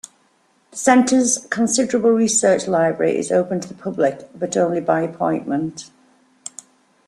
[0.71, 5.91] The Centre's considerable research library is open to the public, but only by appointment.